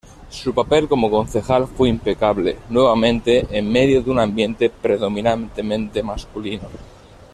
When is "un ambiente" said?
4.09-4.67